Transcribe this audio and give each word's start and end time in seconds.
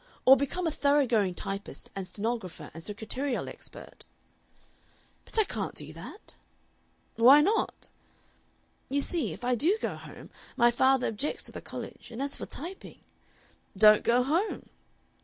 Or 0.25 0.35
become 0.35 0.65
a 0.65 0.71
thorough 0.71 1.05
going 1.05 1.35
typist 1.35 1.91
and 1.95 2.07
stenographer 2.07 2.71
and 2.73 2.83
secretarial 2.83 3.47
expert." 3.47 4.03
"But 5.25 5.37
I 5.37 5.43
can't 5.43 5.75
do 5.75 5.93
that." 5.93 6.37
"Why 7.17 7.39
not?" 7.39 7.87
"You 8.89 9.01
see, 9.01 9.31
if 9.31 9.43
I 9.43 9.53
do 9.53 9.77
go 9.79 9.95
home 9.97 10.31
my 10.57 10.71
father 10.71 11.05
objects 11.07 11.43
to 11.43 11.51
the 11.51 11.61
College, 11.61 12.09
and 12.09 12.19
as 12.19 12.35
for 12.35 12.47
typing" 12.47 13.01
"Don't 13.77 14.01
go 14.03 14.23
home." 14.23 14.69